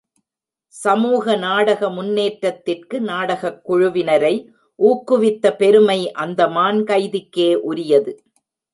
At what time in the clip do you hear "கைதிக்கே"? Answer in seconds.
6.83-7.55